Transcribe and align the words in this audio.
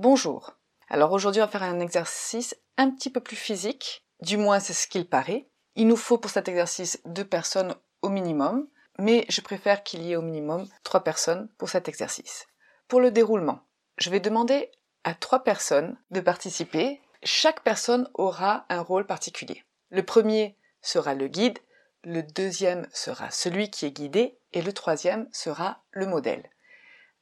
Bonjour. 0.00 0.52
Alors 0.88 1.10
aujourd'hui 1.10 1.42
on 1.42 1.46
va 1.46 1.50
faire 1.50 1.64
un 1.64 1.80
exercice 1.80 2.54
un 2.76 2.88
petit 2.88 3.10
peu 3.10 3.18
plus 3.18 3.34
physique, 3.34 4.06
du 4.22 4.36
moins 4.36 4.60
c'est 4.60 4.72
ce 4.72 4.86
qu'il 4.86 5.08
paraît. 5.08 5.48
Il 5.74 5.88
nous 5.88 5.96
faut 5.96 6.18
pour 6.18 6.30
cet 6.30 6.46
exercice 6.46 7.00
deux 7.04 7.24
personnes 7.24 7.74
au 8.02 8.08
minimum, 8.08 8.68
mais 9.00 9.26
je 9.28 9.40
préfère 9.40 9.82
qu'il 9.82 10.04
y 10.04 10.12
ait 10.12 10.16
au 10.16 10.22
minimum 10.22 10.68
trois 10.84 11.02
personnes 11.02 11.48
pour 11.58 11.68
cet 11.68 11.88
exercice. 11.88 12.46
Pour 12.86 13.00
le 13.00 13.10
déroulement, 13.10 13.58
je 13.96 14.10
vais 14.10 14.20
demander 14.20 14.70
à 15.02 15.14
trois 15.14 15.42
personnes 15.42 15.98
de 16.12 16.20
participer. 16.20 17.00
Chaque 17.24 17.64
personne 17.64 18.08
aura 18.14 18.66
un 18.68 18.82
rôle 18.82 19.04
particulier. 19.04 19.64
Le 19.90 20.04
premier 20.04 20.56
sera 20.80 21.14
le 21.14 21.26
guide, 21.26 21.58
le 22.04 22.22
deuxième 22.22 22.86
sera 22.92 23.32
celui 23.32 23.68
qui 23.68 23.86
est 23.86 23.90
guidé 23.90 24.38
et 24.52 24.62
le 24.62 24.72
troisième 24.72 25.28
sera 25.32 25.82
le 25.90 26.06
modèle. 26.06 26.48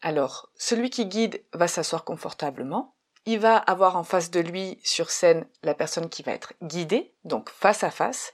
Alors, 0.02 0.50
celui 0.56 0.90
qui 0.90 1.06
guide 1.06 1.42
va 1.52 1.68
s'asseoir 1.68 2.04
confortablement. 2.04 2.94
Il 3.24 3.40
va 3.40 3.56
avoir 3.56 3.96
en 3.96 4.04
face 4.04 4.30
de 4.30 4.40
lui 4.40 4.78
sur 4.84 5.10
scène 5.10 5.46
la 5.62 5.74
personne 5.74 6.08
qui 6.08 6.22
va 6.22 6.32
être 6.32 6.52
guidée, 6.62 7.12
donc 7.24 7.50
face 7.50 7.82
à 7.82 7.90
face, 7.90 8.32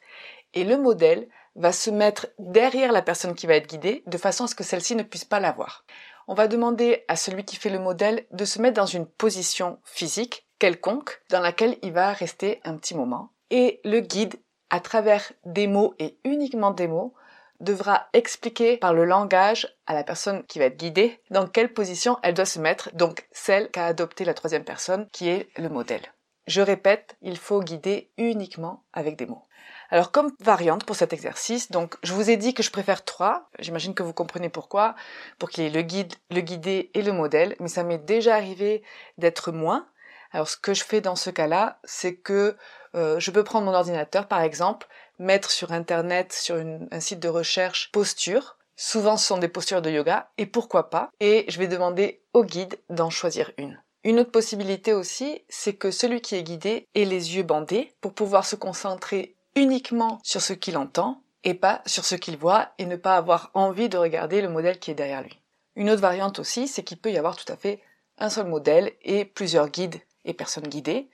et 0.55 0.64
le 0.64 0.77
modèle 0.77 1.28
va 1.55 1.72
se 1.72 1.90
mettre 1.90 2.28
derrière 2.38 2.92
la 2.92 3.02
personne 3.02 3.34
qui 3.34 3.46
va 3.46 3.55
être 3.55 3.68
guidée 3.68 4.02
de 4.06 4.18
façon 4.18 4.44
à 4.44 4.46
ce 4.48 4.55
que 4.55 4.64
celle-ci 4.64 4.96
ne 4.96 5.02
puisse 5.02 5.24
pas 5.24 5.40
la 5.40 5.52
voir. 5.52 5.84
On 6.28 6.34
va 6.34 6.46
demander 6.46 7.05
à 7.08 7.16
celui 7.16 7.44
qui 7.44 7.56
fait 7.56 7.70
le 7.70 7.78
modèle 7.78 8.27
de 8.30 8.44
se 8.44 8.60
mettre 8.60 8.77
dans 8.77 8.86
une 8.86 9.06
position 9.06 9.78
physique 9.84 10.46
quelconque 10.58 11.22
dans 11.30 11.40
laquelle 11.40 11.78
il 11.83 11.92
va 11.92 12.12
rester 12.12 12.60
un 12.64 12.77
petit 12.77 12.94
moment. 12.94 13.33
Et 13.50 13.80
le 13.84 14.00
guide, 14.00 14.36
à 14.70 14.80
travers 14.80 15.33
des 15.44 15.66
mots 15.66 15.94
et 15.98 16.18
uniquement 16.24 16.70
des 16.70 16.86
mots, 16.86 17.14
devra 17.62 18.08
expliquer 18.12 18.77
par 18.77 18.92
le 18.92 19.05
langage 19.05 19.74
à 19.86 19.94
la 19.94 20.05
personne 20.05 20.44
qui 20.44 20.58
va 20.58 20.66
être 20.66 20.77
guidée 20.77 21.20
dans 21.30 21.46
quelle 21.46 21.72
position 21.72 22.18
elle 22.22 22.34
doit 22.34 22.44
se 22.44 22.58
mettre, 22.58 22.94
donc 22.94 23.27
celle 23.32 23.70
qu'a 23.70 23.86
adopté 23.86 24.24
la 24.24 24.34
troisième 24.34 24.64
personne 24.64 25.08
qui 25.12 25.28
est 25.28 25.48
le 25.56 25.68
modèle. 25.68 26.02
Je 26.46 26.61
répète, 26.61 27.17
il 27.22 27.39
faut 27.39 27.61
guider 27.61 28.11
uniquement 28.18 28.84
avec 28.92 29.17
des 29.17 29.27
mots. 29.27 29.45
Alors 29.90 30.11
comme 30.11 30.33
variante 30.40 30.84
pour 30.84 30.96
cet 30.96 31.12
exercice, 31.12 31.70
donc 31.70 31.96
je 32.02 32.14
vous 32.14 32.30
ai 32.30 32.36
dit 32.36 32.55
que 32.55 32.62
je 32.62 32.70
préfère 32.70 33.05
trois, 33.05 33.51
j'imagine 33.58 33.95
que 33.95 34.02
vous 34.02 34.14
comprenez 34.14 34.48
pourquoi, 34.48 34.95
pour 35.39 35.51
qu'il 35.51 35.64
y 35.64 35.67
ait 35.67 35.70
le 35.70 35.83
guide, 35.83 36.14
le 36.30 36.40
guidé 36.40 36.90
et 36.95 37.02
le 37.02 37.12
modèle, 37.12 37.55
mais 37.61 37.68
ça 37.68 37.84
m'est 37.84 37.98
déjà 37.98 38.34
arrivé 38.34 38.83
d'être 39.18 39.52
moins. 39.52 39.86
Alors 40.33 40.48
ce 40.48 40.57
que 40.57 40.75
je 40.75 40.85
fais 40.85 41.01
dans 41.01 41.17
ce 41.17 41.31
cas-là, 41.31 41.79
c'est 41.85 42.15
que 42.15 42.57
euh, 42.95 43.20
je 43.20 43.31
peux 43.31 43.45
prendre 43.45 43.67
mon 43.67 43.75
ordinateur 43.75 44.27
par 44.27 44.41
exemple, 44.41 44.89
mettre 45.19 45.51
sur 45.51 45.73
internet, 45.73 46.33
sur 46.33 46.57
un 46.57 47.01
site 47.01 47.20
de 47.20 47.29
recherche 47.29 47.91
posture. 47.93 48.57
Souvent 48.77 49.17
ce 49.17 49.27
sont 49.27 49.39
des 49.39 49.48
postures 49.48 49.83
de 49.83 49.91
yoga, 49.91 50.31
et 50.39 50.47
pourquoi 50.47 50.91
pas, 50.91 51.11
et 51.20 51.45
je 51.48 51.59
vais 51.59 51.69
demander 51.69 52.23
au 52.33 52.45
guide 52.45 52.79
d'en 52.89 53.11
choisir 53.11 53.53
une. 53.59 53.81
Une 54.05 54.19
autre 54.19 54.33
possibilité 54.33 54.95
aussi, 54.95 55.45
c'est 55.48 55.75
que 55.75 55.91
celui 55.91 56.20
qui 56.20 56.35
est 56.35 56.43
guidé 56.43 56.89
ait 56.95 57.05
les 57.05 57.37
yeux 57.37 57.45
bandés 57.45 57.93
pour 58.01 58.14
pouvoir 58.14 58.45
se 58.45 58.57
concentrer 58.57 59.37
uniquement 59.55 60.19
sur 60.25 60.41
ce 60.41 60.55
qu'il 60.55 60.77
entend 60.77 61.23
et 61.45 61.55
pas 61.55 61.83
sur 61.87 62.05
ce 62.05 62.14
qu'il 62.14 62.37
voit 62.37 62.70
et 62.79 62.87
ne 62.87 62.97
pas 62.97 63.17
avoir 63.17 63.51
envie 63.55 63.89
de 63.89 63.99
regarder 63.99 64.41
le 64.41 64.49
modèle 64.49 64.79
qui 64.79 64.91
est 64.91 64.95
derrière 64.95 65.23
lui. 65.23 65.39
Une 65.77 65.91
autre 65.91 66.03
variante 66.03 66.39
aussi, 66.39 66.67
c'est 66.67 66.83
qu'il 66.83 66.99
peut 66.99 67.13
y 67.13 67.19
avoir 67.19 67.37
tout 67.37 67.51
à 67.53 67.57
fait 67.57 67.81
un 68.19 68.31
seul 68.31 68.47
modèle 68.47 68.93
et 69.03 69.25
plusieurs 69.25 69.69
guides 69.69 70.01
et 70.24 70.34
personnes 70.34 70.68
guidées. 70.68 71.08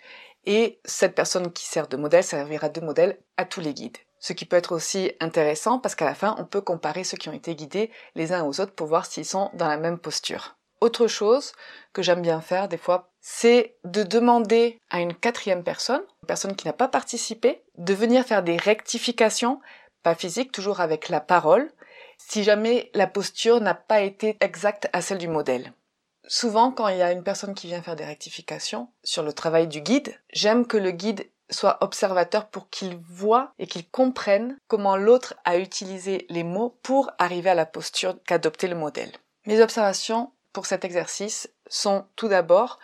Et 0.45 0.81
cette 0.85 1.15
personne 1.15 1.53
qui 1.53 1.67
sert 1.67 1.89
de 1.89 1.97
modèle 1.97 2.25
servira 2.25 2.69
de 2.69 2.81
modèle 2.81 3.19
à 3.37 3.45
tous 3.45 3.61
les 3.61 3.75
guides. 3.75 3.99
Ce 4.21 4.33
qui 4.33 4.45
peut 4.45 4.57
être 4.57 4.73
aussi 4.73 5.13
intéressant 5.21 5.79
parce 5.79 5.95
qu'à 5.95 6.05
la 6.05 6.15
fin, 6.15 6.35
on 6.39 6.45
peut 6.45 6.61
comparer 6.61 7.05
ceux 7.05 7.17
qui 7.17 7.29
ont 7.29 7.35
été 7.35 7.55
guidés 7.55 7.91
les 8.15 8.33
uns 8.33 8.45
aux 8.45 8.61
autres 8.61 8.75
pour 8.75 8.87
voir 8.87 9.07
s'ils 9.07 9.25
sont 9.25 9.51
dans 9.55 9.69
la 9.69 9.77
même 9.77 9.99
posture. 9.99 10.57
Autre 10.81 11.07
chose 11.07 11.53
que 11.93 12.03
j'aime 12.03 12.23
bien 12.23 12.41
faire 12.41 12.69
des 12.69 12.79
fois, 12.79 13.11
c'est 13.21 13.77
de 13.85 14.03
demander 14.03 14.81
à 14.91 15.01
une 15.01 15.15
quatrième 15.15 15.65
personne, 15.65 16.03
une 16.23 16.27
personne 16.27 16.57
qui 16.57 16.67
n'a 16.67 16.73
pas 16.73 16.89
participé, 16.89 17.63
de 17.77 17.95
venir 17.95 18.25
faire 18.25 18.43
des 18.43 18.57
rectifications, 18.57 19.61
pas 20.03 20.15
physiques, 20.15 20.53
toujours 20.53 20.81
avec 20.81 21.09
la 21.09 21.21
parole, 21.21 21.71
si 22.17 22.45
jamais 22.45 22.91
la 22.95 23.07
posture 23.07 23.61
n'a 23.61 23.75
pas 23.75 24.01
été 24.01 24.37
exacte 24.41 24.89
à 24.93 25.01
celle 25.01 25.19
du 25.19 25.29
modèle. 25.29 25.73
Souvent, 26.29 26.71
quand 26.71 26.89
il 26.89 26.99
y 26.99 27.03
a 27.03 27.11
une 27.11 27.25
personne 27.25 27.55
qui 27.55 27.69
vient 27.69 27.83
faire 27.83 27.97
des 27.97 28.05
rectifications 28.05 28.89
sur 29.03 29.23
le 29.23 29.33
travail 29.33 29.67
du 29.67 29.81
guide, 29.81 30.15
j'aime 30.33 30.67
que 30.67 30.77
le 30.77 30.91
guide 30.91 31.27
soit 31.51 31.79
observateur 31.83 32.49
pour 32.49 32.69
qu'il 32.69 32.99
voit 33.09 33.55
et 33.59 33.67
qu'il 33.67 33.89
comprenne 33.89 34.59
comment 34.69 34.99
l'autre 34.99 35.35
a 35.47 35.57
utilisé 35.57 36.27
les 36.29 36.45
mots 36.45 36.79
pour 36.83 37.11
arriver 37.19 37.49
à 37.49 37.55
la 37.55 37.65
posture 37.65 38.17
qu'adoptait 38.27 38.69
le 38.69 38.75
modèle. 38.75 39.11
Mes 39.47 39.63
observations 39.63 40.31
pour 40.53 40.67
cet 40.67 40.85
exercice 40.85 41.49
sont 41.69 42.05
tout 42.15 42.29
d'abord 42.29 42.79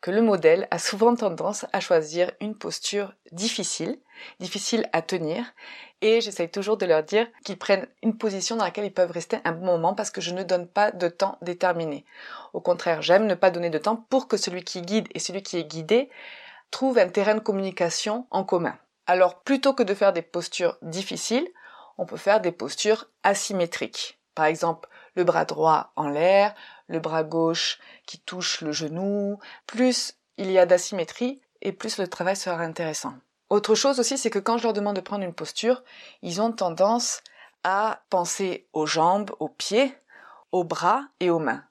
que 0.00 0.10
le 0.10 0.22
modèle 0.22 0.68
a 0.70 0.78
souvent 0.78 1.14
tendance 1.14 1.66
à 1.72 1.80
choisir 1.80 2.30
une 2.40 2.56
posture 2.56 3.14
difficile, 3.32 3.98
difficile 4.40 4.88
à 4.92 5.02
tenir, 5.02 5.44
et 6.00 6.20
j'essaye 6.20 6.50
toujours 6.50 6.76
de 6.76 6.86
leur 6.86 7.02
dire 7.02 7.26
qu'ils 7.44 7.58
prennent 7.58 7.88
une 8.02 8.16
position 8.16 8.56
dans 8.56 8.64
laquelle 8.64 8.84
ils 8.84 8.92
peuvent 8.92 9.10
rester 9.10 9.38
un 9.44 9.52
bon 9.52 9.66
moment 9.66 9.94
parce 9.94 10.10
que 10.10 10.20
je 10.20 10.32
ne 10.32 10.42
donne 10.42 10.68
pas 10.68 10.90
de 10.92 11.08
temps 11.08 11.38
déterminé. 11.42 12.04
Au 12.52 12.60
contraire, 12.60 13.02
j'aime 13.02 13.26
ne 13.26 13.34
pas 13.34 13.50
donner 13.50 13.70
de 13.70 13.78
temps 13.78 13.96
pour 13.96 14.28
que 14.28 14.36
celui 14.36 14.62
qui 14.62 14.82
guide 14.82 15.08
et 15.14 15.18
celui 15.18 15.42
qui 15.42 15.56
est 15.56 15.64
guidé 15.64 16.10
trouvent 16.70 16.98
un 16.98 17.08
terrain 17.08 17.34
de 17.34 17.40
communication 17.40 18.26
en 18.30 18.44
commun. 18.44 18.76
Alors 19.06 19.40
plutôt 19.40 19.72
que 19.72 19.82
de 19.82 19.94
faire 19.94 20.12
des 20.12 20.22
postures 20.22 20.76
difficiles, 20.82 21.48
on 21.98 22.06
peut 22.06 22.16
faire 22.16 22.40
des 22.40 22.52
postures 22.52 23.06
asymétriques. 23.22 24.18
Par 24.34 24.44
exemple, 24.44 24.88
le 25.14 25.24
bras 25.24 25.46
droit 25.46 25.92
en 25.96 26.08
l'air, 26.08 26.54
le 26.88 27.00
bras 27.00 27.24
gauche 27.24 27.78
qui 28.06 28.18
touche 28.18 28.60
le 28.60 28.72
genou, 28.72 29.38
plus 29.66 30.14
il 30.38 30.50
y 30.50 30.58
a 30.58 30.66
d'asymétrie 30.66 31.40
et 31.62 31.72
plus 31.72 31.98
le 31.98 32.08
travail 32.08 32.36
sera 32.36 32.62
intéressant. 32.62 33.14
Autre 33.48 33.74
chose 33.74 34.00
aussi, 34.00 34.18
c'est 34.18 34.30
que 34.30 34.38
quand 34.38 34.58
je 34.58 34.64
leur 34.64 34.72
demande 34.72 34.96
de 34.96 35.00
prendre 35.00 35.24
une 35.24 35.34
posture, 35.34 35.82
ils 36.22 36.40
ont 36.40 36.52
tendance 36.52 37.22
à 37.64 38.02
penser 38.10 38.68
aux 38.72 38.86
jambes, 38.86 39.30
aux 39.38 39.48
pieds, 39.48 39.94
aux 40.52 40.64
bras 40.64 41.04
et 41.20 41.30
aux 41.30 41.38
mains. 41.38 41.64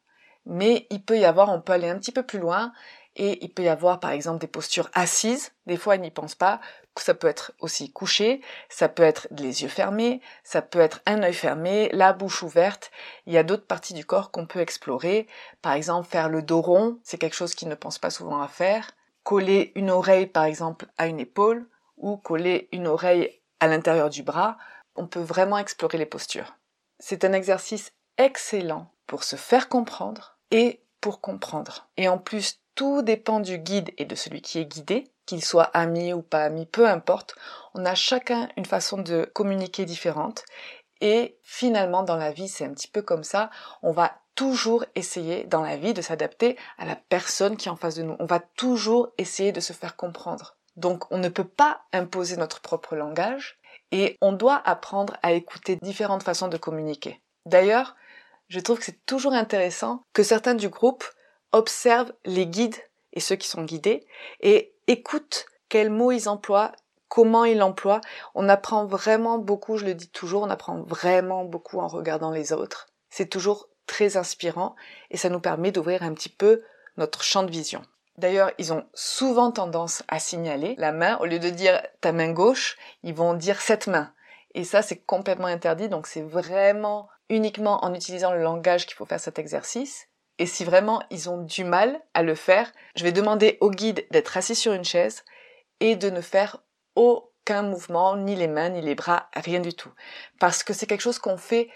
Mais 0.45 0.87
il 0.89 1.03
peut 1.03 1.17
y 1.17 1.25
avoir, 1.25 1.49
on 1.49 1.61
peut 1.61 1.73
aller 1.73 1.89
un 1.89 1.97
petit 1.97 2.11
peu 2.11 2.23
plus 2.23 2.39
loin 2.39 2.71
et 3.15 3.43
il 3.43 3.53
peut 3.53 3.63
y 3.63 3.69
avoir 3.69 3.99
par 3.99 4.11
exemple 4.11 4.39
des 4.39 4.47
postures 4.47 4.89
assises. 4.93 5.51
Des 5.65 5.77
fois, 5.77 5.95
ils 5.95 6.01
n'y 6.01 6.11
pensent 6.11 6.35
pas, 6.35 6.59
ça 7.01 7.13
peut 7.13 7.27
être 7.27 7.53
aussi 7.59 7.91
couché, 7.91 8.41
ça 8.69 8.89
peut 8.89 9.03
être 9.03 9.27
les 9.31 9.63
yeux 9.63 9.69
fermés, 9.69 10.21
ça 10.43 10.61
peut 10.61 10.79
être 10.79 11.01
un 11.05 11.23
œil 11.23 11.33
fermé, 11.33 11.89
la 11.91 12.13
bouche 12.13 12.43
ouverte. 12.43 12.91
Il 13.25 13.33
y 13.33 13.37
a 13.37 13.43
d'autres 13.43 13.65
parties 13.65 13.93
du 13.93 14.05
corps 14.05 14.31
qu'on 14.31 14.45
peut 14.45 14.59
explorer. 14.59 15.27
Par 15.61 15.73
exemple, 15.73 16.07
faire 16.07 16.29
le 16.29 16.41
dos 16.41 16.61
rond, 16.61 16.99
c'est 17.03 17.17
quelque 17.17 17.35
chose 17.35 17.55
qu'ils 17.55 17.69
ne 17.69 17.75
pensent 17.75 17.99
pas 17.99 18.09
souvent 18.09 18.41
à 18.41 18.47
faire. 18.47 18.91
Coller 19.23 19.71
une 19.75 19.89
oreille, 19.89 20.27
par 20.27 20.45
exemple, 20.45 20.87
à 20.97 21.07
une 21.07 21.19
épaule 21.19 21.67
ou 21.97 22.17
coller 22.17 22.69
une 22.71 22.87
oreille 22.87 23.41
à 23.59 23.67
l'intérieur 23.67 24.09
du 24.09 24.23
bras. 24.23 24.57
On 24.95 25.07
peut 25.07 25.21
vraiment 25.21 25.57
explorer 25.57 25.97
les 25.97 26.05
postures. 26.05 26.55
C'est 26.99 27.25
un 27.25 27.33
exercice 27.33 27.91
excellent 28.17 28.91
pour 29.07 29.23
se 29.23 29.35
faire 29.35 29.67
comprendre 29.67 30.37
et 30.51 30.81
pour 31.01 31.21
comprendre. 31.21 31.87
Et 31.97 32.07
en 32.07 32.17
plus, 32.17 32.59
tout 32.75 33.01
dépend 33.01 33.39
du 33.39 33.57
guide 33.57 33.91
et 33.97 34.05
de 34.05 34.15
celui 34.15 34.41
qui 34.41 34.59
est 34.59 34.65
guidé. 34.65 35.05
qu'ils 35.25 35.43
soient 35.43 35.71
amis 35.73 36.13
ou 36.13 36.21
pas 36.21 36.43
amis, 36.43 36.67
peu 36.67 36.87
importe, 36.87 37.35
on 37.73 37.83
a 37.83 37.95
chacun 37.95 38.47
une 38.57 38.65
façon 38.65 38.99
de 38.99 39.27
communiquer 39.33 39.85
différente. 39.85 40.43
Et 41.01 41.39
finalement, 41.41 42.03
dans 42.03 42.15
la 42.15 42.31
vie, 42.31 42.47
c'est 42.47 42.63
un 42.63 42.73
petit 42.73 42.87
peu 42.87 43.01
comme 43.01 43.23
ça. 43.23 43.49
On 43.81 43.91
va 43.91 44.19
toujours 44.35 44.85
essayer 44.93 45.45
dans 45.45 45.63
la 45.63 45.77
vie 45.77 45.95
de 45.95 46.01
s'adapter 46.03 46.57
à 46.77 46.85
la 46.85 46.95
personne 46.95 47.57
qui 47.57 47.67
est 47.67 47.71
en 47.71 47.75
face 47.75 47.95
de 47.95 48.03
nous. 48.03 48.15
On 48.19 48.25
va 48.25 48.39
toujours 48.39 49.13
essayer 49.17 49.51
de 49.51 49.61
se 49.61 49.73
faire 49.73 49.95
comprendre. 49.95 50.55
Donc 50.75 51.11
on 51.11 51.17
ne 51.17 51.29
peut 51.29 51.47
pas 51.47 51.81
imposer 51.93 52.37
notre 52.37 52.61
propre 52.61 52.95
langage 52.95 53.57
et 53.91 54.17
on 54.21 54.33
doit 54.33 54.61
apprendre 54.65 55.17
à 55.23 55.31
écouter 55.31 55.77
différentes 55.77 56.23
façons 56.23 56.49
de 56.49 56.57
communiquer. 56.57 57.21
D'ailleurs, 57.45 57.95
je 58.49 58.59
trouve 58.59 58.79
que 58.79 58.85
c'est 58.85 59.05
toujours 59.05 59.33
intéressant 59.33 60.03
que 60.13 60.23
certains 60.23 60.53
du 60.53 60.69
groupe 60.69 61.05
observent 61.51 62.13
les 62.25 62.47
guides 62.47 62.77
et 63.13 63.19
ceux 63.19 63.35
qui 63.35 63.47
sont 63.47 63.63
guidés 63.63 64.05
et 64.41 64.73
écoutent 64.87 65.45
quels 65.69 65.89
mots 65.89 66.11
ils 66.11 66.29
emploient, 66.29 66.71
comment 67.07 67.45
ils 67.45 67.57
l'emploient. 67.57 68.01
On 68.33 68.49
apprend 68.49 68.85
vraiment 68.85 69.37
beaucoup, 69.37 69.77
je 69.77 69.85
le 69.85 69.93
dis 69.93 70.09
toujours, 70.09 70.43
on 70.43 70.49
apprend 70.49 70.81
vraiment 70.83 71.45
beaucoup 71.45 71.79
en 71.79 71.87
regardant 71.87 72.31
les 72.31 72.53
autres. 72.53 72.87
C'est 73.09 73.29
toujours 73.29 73.69
très 73.87 74.17
inspirant 74.17 74.75
et 75.11 75.17
ça 75.17 75.29
nous 75.29 75.39
permet 75.39 75.71
d'ouvrir 75.71 76.03
un 76.03 76.13
petit 76.13 76.29
peu 76.29 76.63
notre 76.97 77.23
champ 77.23 77.43
de 77.43 77.51
vision. 77.51 77.81
D'ailleurs, 78.17 78.51
ils 78.57 78.71
ont 78.71 78.85
souvent 78.93 79.51
tendance 79.51 80.03
à 80.07 80.19
signaler 80.19 80.75
la 80.77 80.91
main. 80.91 81.17
Au 81.17 81.25
lieu 81.25 81.39
de 81.39 81.49
dire 81.49 81.81
ta 81.99 82.13
main 82.13 82.31
gauche, 82.31 82.77
ils 83.03 83.13
vont 83.13 83.33
dire 83.33 83.61
cette 83.61 83.87
main. 83.87 84.13
Et 84.53 84.63
ça, 84.63 84.81
c'est 84.81 84.99
complètement 84.99 85.47
interdit. 85.47 85.89
Donc, 85.89 86.07
c'est 86.07 86.21
vraiment 86.21 87.09
uniquement 87.29 87.83
en 87.83 87.93
utilisant 87.93 88.31
le 88.31 88.41
langage 88.41 88.85
qu'il 88.85 88.95
faut 88.95 89.05
faire 89.05 89.19
cet 89.19 89.37
exercice. 89.37 90.07
Et 90.37 90.45
si 90.45 90.63
vraiment 90.63 91.01
ils 91.09 91.29
ont 91.29 91.41
du 91.41 91.63
mal 91.63 91.99
à 92.13 92.23
le 92.23 92.35
faire, 92.35 92.71
je 92.95 93.03
vais 93.03 93.11
demander 93.11 93.57
au 93.61 93.71
guide 93.71 94.05
d'être 94.11 94.37
assis 94.37 94.55
sur 94.55 94.73
une 94.73 94.83
chaise 94.83 95.23
et 95.79 95.95
de 95.95 96.09
ne 96.09 96.21
faire 96.21 96.57
aucun 96.95 97.61
mouvement, 97.61 98.15
ni 98.17 98.35
les 98.35 98.47
mains, 98.47 98.69
ni 98.69 98.81
les 98.81 98.95
bras, 98.95 99.29
rien 99.35 99.59
du 99.59 99.73
tout. 99.73 99.91
Parce 100.39 100.63
que 100.63 100.73
c'est 100.73 100.87
quelque 100.87 101.01
chose 101.01 101.19
qu'on 101.19 101.37
fait 101.37 101.69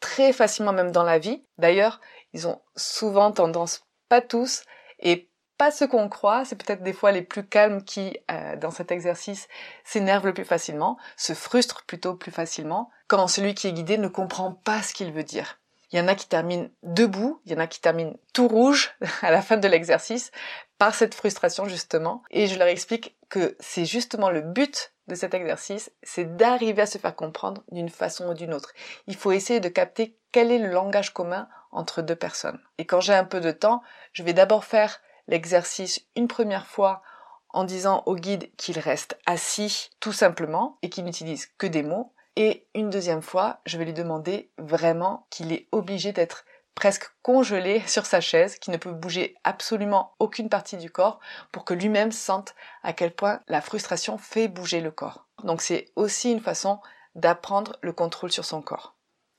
très 0.00 0.32
facilement 0.32 0.72
même 0.72 0.90
dans 0.90 1.02
la 1.02 1.18
vie. 1.18 1.44
D'ailleurs, 1.58 2.00
ils 2.32 2.46
ont 2.46 2.60
souvent 2.76 3.32
tendance, 3.32 3.84
pas 4.08 4.20
tous, 4.20 4.64
et 5.00 5.30
pas 5.56 5.70
ce 5.70 5.84
qu'on 5.84 6.08
croit, 6.08 6.44
c'est 6.44 6.56
peut-être 6.56 6.82
des 6.82 6.92
fois 6.92 7.12
les 7.12 7.22
plus 7.22 7.46
calmes 7.46 7.84
qui, 7.84 8.18
euh, 8.30 8.56
dans 8.56 8.70
cet 8.70 8.90
exercice, 8.90 9.48
s'énervent 9.84 10.26
le 10.26 10.34
plus 10.34 10.44
facilement, 10.44 10.98
se 11.16 11.32
frustrent 11.32 11.84
plutôt 11.86 12.14
plus 12.14 12.32
facilement, 12.32 12.90
quand 13.06 13.28
celui 13.28 13.54
qui 13.54 13.68
est 13.68 13.72
guidé 13.72 13.98
ne 13.98 14.08
comprend 14.08 14.52
pas 14.52 14.82
ce 14.82 14.92
qu'il 14.92 15.12
veut 15.12 15.22
dire. 15.22 15.60
Il 15.94 15.98
y 15.98 16.00
en 16.00 16.08
a 16.08 16.16
qui 16.16 16.26
terminent 16.26 16.66
debout, 16.82 17.40
il 17.46 17.52
y 17.52 17.54
en 17.54 17.60
a 17.60 17.68
qui 17.68 17.80
terminent 17.80 18.16
tout 18.32 18.48
rouge 18.48 18.96
à 19.22 19.30
la 19.30 19.42
fin 19.42 19.56
de 19.56 19.68
l'exercice 19.68 20.32
par 20.76 20.92
cette 20.92 21.14
frustration 21.14 21.66
justement. 21.66 22.24
Et 22.32 22.48
je 22.48 22.58
leur 22.58 22.66
explique 22.66 23.16
que 23.28 23.56
c'est 23.60 23.84
justement 23.84 24.28
le 24.28 24.40
but 24.40 24.92
de 25.06 25.14
cet 25.14 25.34
exercice, 25.34 25.92
c'est 26.02 26.36
d'arriver 26.36 26.82
à 26.82 26.86
se 26.86 26.98
faire 26.98 27.14
comprendre 27.14 27.62
d'une 27.70 27.90
façon 27.90 28.26
ou 28.26 28.34
d'une 28.34 28.54
autre. 28.54 28.72
Il 29.06 29.14
faut 29.14 29.30
essayer 29.30 29.60
de 29.60 29.68
capter 29.68 30.18
quel 30.32 30.50
est 30.50 30.58
le 30.58 30.68
langage 30.68 31.14
commun 31.14 31.48
entre 31.70 32.02
deux 32.02 32.16
personnes. 32.16 32.58
Et 32.78 32.86
quand 32.86 33.00
j'ai 33.00 33.14
un 33.14 33.24
peu 33.24 33.40
de 33.40 33.52
temps, 33.52 33.80
je 34.12 34.24
vais 34.24 34.32
d'abord 34.32 34.64
faire 34.64 35.00
l'exercice 35.28 36.00
une 36.16 36.26
première 36.26 36.66
fois 36.66 37.02
en 37.50 37.62
disant 37.62 38.02
au 38.06 38.16
guide 38.16 38.50
qu'il 38.56 38.80
reste 38.80 39.16
assis 39.26 39.90
tout 40.00 40.12
simplement 40.12 40.76
et 40.82 40.90
qu'il 40.90 41.04
n'utilise 41.04 41.46
que 41.56 41.68
des 41.68 41.84
mots. 41.84 42.12
Et 42.36 42.66
une 42.74 42.90
deuxième 42.90 43.22
fois, 43.22 43.60
je 43.64 43.78
vais 43.78 43.84
lui 43.84 43.92
demander 43.92 44.50
vraiment 44.58 45.26
qu'il 45.30 45.52
est 45.52 45.68
obligé 45.72 46.12
d'être 46.12 46.44
presque 46.74 47.10
congelé 47.22 47.82
sur 47.86 48.06
sa 48.06 48.20
chaise, 48.20 48.58
qu'il 48.58 48.72
ne 48.72 48.78
peut 48.78 48.92
bouger 48.92 49.36
absolument 49.44 50.14
aucune 50.18 50.48
partie 50.48 50.76
du 50.76 50.90
corps 50.90 51.20
pour 51.52 51.64
que 51.64 51.74
lui-même 51.74 52.12
sente 52.12 52.54
à 52.82 52.92
quel 52.92 53.12
point 53.12 53.40
la 53.48 53.60
frustration 53.60 54.18
fait 54.18 54.48
bouger 54.48 54.80
le 54.80 54.90
corps. 54.90 55.26
Donc 55.44 55.62
c'est 55.62 55.86
aussi 55.96 56.32
une 56.32 56.40
façon 56.40 56.80
d'apprendre 57.14 57.78
le 57.80 57.92
contrôle 57.92 58.32
sur 58.32 58.44
son 58.44 58.60
corps. 58.60 58.94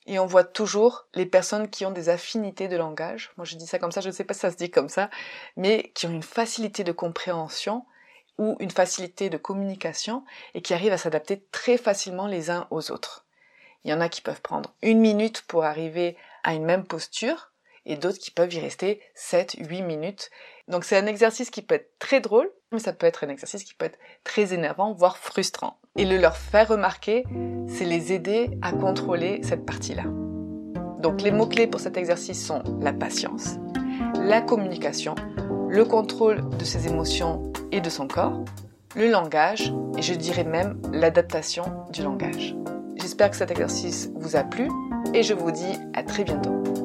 Et 0.08 0.20
on 0.20 0.28
voit 0.28 0.44
toujours 0.44 1.08
les 1.16 1.26
personnes 1.26 1.70
qui 1.70 1.86
ont 1.86 1.92
des 1.92 2.10
affinités 2.10 2.68
de 2.68 2.78
langage. 2.78 3.32
Moi, 3.38 3.46
je 3.46 3.56
dis 3.56 3.66
ça 3.66 3.80
comme 3.80 3.92
ça, 3.92 4.02
je 4.02 4.08
ne 4.08 4.14
sais 4.14 4.24
pas 4.24 4.36
si 4.36 4.42
ça 4.42 4.52
se 4.52 4.56
dit 4.56 4.70
comme 4.70 4.88
ça, 4.88 5.10
mais 5.58 5.92
qui 5.96 6.06
ont 6.06 6.12
une 6.12 6.22
facilité 6.22 6.84
de 6.84 6.92
compréhension 6.92 7.86
ou 8.38 8.58
une 8.60 8.72
facilité 8.72 9.30
de 9.30 9.38
communication 9.38 10.24
et 10.54 10.62
qui 10.62 10.74
arrivent 10.74 10.94
à 10.94 10.98
s'adapter 10.98 11.44
très 11.52 11.78
facilement 11.78 12.28
les 12.28 12.50
uns 12.50 12.68
aux 12.72 12.92
autres. 12.92 13.26
Il 13.84 13.92
y 13.92 13.94
en 13.94 14.02
a 14.02 14.10
qui 14.10 14.22
peuvent 14.22 14.42
prendre 14.42 14.74
une 14.82 15.00
minute 15.00 15.44
pour 15.44 15.64
arriver 15.64 16.18
à 16.44 16.54
une 16.54 16.66
même 16.66 16.86
posture 16.86 17.52
et 17.86 17.98
d'autres 17.98 18.18
qui 18.18 18.32
peuvent 18.32 18.54
y 18.54 18.60
rester 18.60 19.00
7, 19.14 19.58
8 19.60 19.82
minutes. 19.84 20.32
Donc 20.68 20.84
c'est 20.84 20.98
un 20.98 21.06
exercice 21.06 21.52
qui 21.52 21.62
peut 21.62 21.76
être 21.76 22.00
très 22.00 22.20
drôle, 22.20 22.52
mais 22.72 22.80
ça 22.80 22.94
peut 22.94 23.06
être 23.06 23.24
un 23.24 23.30
exercice 23.30 23.64
qui 23.64 23.76
peut 23.76 23.86
être 23.86 24.00
très 24.24 24.54
énervant, 24.54 24.94
voire 24.94 25.18
frustrant. 25.18 25.78
Et 25.96 26.06
le 26.06 26.18
leur 26.18 26.36
faire 26.36 26.70
remarquer, 26.70 27.24
c'est 27.68 27.86
les 27.86 28.12
aider 28.12 28.50
à 28.62 28.72
contrôler 28.72 29.42
cette 29.44 29.66
partie-là. 29.66 30.06
Donc 31.00 31.22
les 31.22 31.32
mots-clés 31.32 31.68
pour 31.68 31.80
cet 31.80 31.98
exercice 31.98 32.44
sont 32.44 32.64
la 32.82 32.92
patience, 32.92 33.58
la 34.16 34.42
communication, 34.42 35.14
le 35.70 35.86
contrôle 35.86 36.50
de 36.58 36.66
ses 36.66 36.88
émotions 36.88 37.52
et 37.72 37.82
de 37.82 37.90
son 37.90 38.08
corps, 38.08 38.46
le 38.96 39.10
langage 39.10 39.74
et 39.98 40.02
je 40.02 40.14
dirais 40.14 40.44
même 40.44 40.80
l'adaptation 40.92 41.64
du 41.92 42.04
langage. 42.04 42.56
J'espère 42.96 43.30
que 43.30 43.38
cet 43.38 43.52
exercice 43.52 44.10
vous 44.16 44.36
a 44.36 44.44
plu 44.44 44.70
et 45.14 45.24
je 45.24 45.34
vous 45.34 45.52
dis 45.52 45.80
à 45.94 46.04
très 46.04 46.24
bientôt. 46.24 46.85